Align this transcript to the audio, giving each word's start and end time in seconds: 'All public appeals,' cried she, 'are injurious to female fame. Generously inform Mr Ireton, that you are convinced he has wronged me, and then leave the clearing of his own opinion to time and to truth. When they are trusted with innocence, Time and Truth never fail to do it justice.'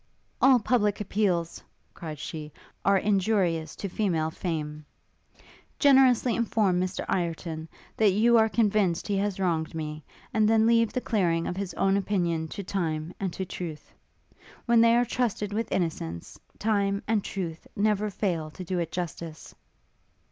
'All 0.41 0.57
public 0.57 0.99
appeals,' 0.99 1.61
cried 1.93 2.17
she, 2.17 2.51
'are 2.83 2.97
injurious 2.97 3.75
to 3.75 3.87
female 3.87 4.31
fame. 4.31 4.83
Generously 5.77 6.35
inform 6.35 6.81
Mr 6.81 7.05
Ireton, 7.07 7.69
that 7.97 8.09
you 8.09 8.35
are 8.39 8.49
convinced 8.49 9.05
he 9.07 9.17
has 9.17 9.39
wronged 9.39 9.75
me, 9.75 10.03
and 10.33 10.49
then 10.49 10.65
leave 10.65 10.91
the 10.91 11.01
clearing 11.01 11.45
of 11.45 11.55
his 11.55 11.75
own 11.75 11.97
opinion 11.97 12.47
to 12.47 12.63
time 12.63 13.13
and 13.19 13.31
to 13.33 13.45
truth. 13.45 13.93
When 14.65 14.81
they 14.81 14.95
are 14.95 15.05
trusted 15.05 15.53
with 15.53 15.71
innocence, 15.71 16.39
Time 16.57 17.03
and 17.07 17.23
Truth 17.23 17.67
never 17.75 18.09
fail 18.09 18.49
to 18.49 18.63
do 18.63 18.79
it 18.79 18.91
justice.' 18.91 19.53